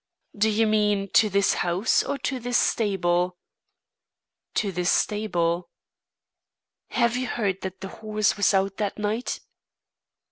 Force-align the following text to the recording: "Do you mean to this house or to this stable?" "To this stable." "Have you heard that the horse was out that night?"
"Do 0.35 0.49
you 0.49 0.65
mean 0.65 1.09
to 1.11 1.29
this 1.29 1.53
house 1.53 2.01
or 2.01 2.17
to 2.17 2.39
this 2.39 2.57
stable?" 2.57 3.37
"To 4.55 4.71
this 4.71 4.89
stable." 4.91 5.69
"Have 6.89 7.15
you 7.15 7.27
heard 7.27 7.61
that 7.61 7.81
the 7.81 7.89
horse 7.89 8.35
was 8.35 8.51
out 8.51 8.77
that 8.77 8.97
night?" 8.97 9.41